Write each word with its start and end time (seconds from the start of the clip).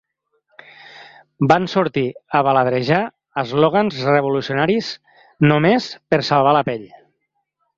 Van 1.51 1.67
sortir 1.73 2.05
a 2.39 2.41
baladrejar 2.47 2.99
eslògans 3.43 4.01
revolucionaris 4.15 4.91
només 5.53 5.91
per 6.15 6.23
salvar 6.33 6.57
la 6.61 6.65
pell. 6.73 6.91